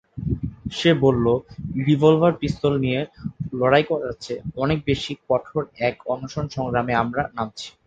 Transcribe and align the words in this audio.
সে 0.71 0.91
বলল, 1.03 1.25
রিভলবার 1.85 2.33
পিস্তল 2.41 2.73
নিয়ে 2.85 3.01
লড়াই 3.53 3.83
করাই 3.89 4.15
চেয়ে 4.19 4.43
অনেক 4.57 4.77
বেশি 4.85 5.13
কঠোর 5.29 5.61
এক 5.81 5.95
অনশন 6.13 6.45
সংগ্রামে 6.55 6.93
আমরা 7.03 7.21
নামছি। 7.35 7.67